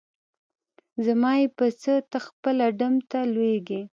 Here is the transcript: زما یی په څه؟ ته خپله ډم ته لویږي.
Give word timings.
زما 1.05 1.31
یی 1.39 1.45
په 1.57 1.65
څه؟ 1.81 1.93
ته 2.11 2.17
خپله 2.27 2.65
ډم 2.79 2.95
ته 3.11 3.19
لویږي. 3.33 3.81